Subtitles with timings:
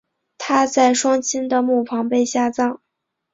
[0.39, 2.81] 她在双亲的墓旁被下葬。